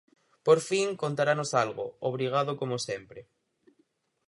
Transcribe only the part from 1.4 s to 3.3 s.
algo!, obrigado como sempre.